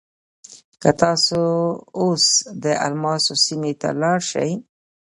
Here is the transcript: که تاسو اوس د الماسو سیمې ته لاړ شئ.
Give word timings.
که 0.81 0.89
تاسو 1.01 1.41
اوس 2.01 2.25
د 2.63 2.65
الماسو 2.85 3.33
سیمې 3.45 3.73
ته 3.81 3.89
لاړ 4.01 4.19
شئ. 4.29 4.51